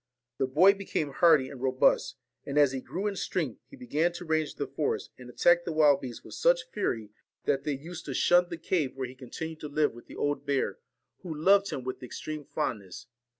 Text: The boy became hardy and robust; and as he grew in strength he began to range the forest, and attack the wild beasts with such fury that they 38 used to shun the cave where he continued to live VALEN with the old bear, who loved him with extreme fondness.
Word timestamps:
The 0.39 0.47
boy 0.47 0.73
became 0.73 1.11
hardy 1.11 1.47
and 1.49 1.61
robust; 1.61 2.15
and 2.43 2.57
as 2.57 2.71
he 2.71 2.81
grew 2.81 3.05
in 3.05 3.15
strength 3.15 3.61
he 3.69 3.75
began 3.77 4.11
to 4.13 4.25
range 4.25 4.55
the 4.55 4.65
forest, 4.65 5.11
and 5.19 5.29
attack 5.29 5.63
the 5.63 5.71
wild 5.71 6.01
beasts 6.01 6.23
with 6.23 6.33
such 6.33 6.67
fury 6.71 7.11
that 7.45 7.65
they 7.65 7.73
38 7.75 7.81
used 7.85 8.05
to 8.05 8.15
shun 8.15 8.47
the 8.49 8.57
cave 8.57 8.95
where 8.95 9.07
he 9.07 9.13
continued 9.13 9.59
to 9.59 9.67
live 9.67 9.91
VALEN 9.91 9.95
with 9.97 10.07
the 10.07 10.15
old 10.15 10.43
bear, 10.43 10.79
who 11.19 11.31
loved 11.31 11.69
him 11.69 11.83
with 11.83 12.01
extreme 12.01 12.45
fondness. 12.45 13.05